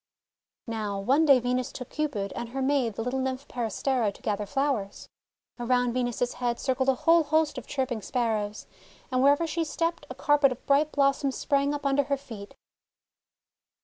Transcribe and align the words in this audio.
Now, 0.65 0.99
one 0.99 1.25
day 1.25 1.39
Venus 1.39 1.71
took 1.71 1.91
Cupid, 1.91 2.33
and 2.35 2.49
her 2.49 2.61
maid 2.63 2.95
the 2.95 3.03
little 3.03 3.19
Nymph 3.19 3.47
Peris 3.47 3.83
tera, 3.83 4.11
to 4.13 4.21
gather 4.23 4.47
flowers. 4.47 5.07
Around 5.59 5.93
Venus's 5.93 6.33
head 6.41 6.59
circled 6.59 6.89
a 6.89 6.95
whole 6.95 7.21
host 7.21 7.59
of 7.59 7.67
chirping 7.67 8.01
Sparrows, 8.01 8.65
and 9.11 9.21
wherever 9.21 9.45
she 9.45 9.63
stepped, 9.63 10.07
a 10.09 10.15
carpet 10.15 10.51
of 10.51 10.65
bright 10.65 10.91
blossoms 10.91 11.35
sprang 11.35 11.71
up 11.71 11.85
under 11.85 12.05
her 12.05 12.17
feet. 12.17 12.55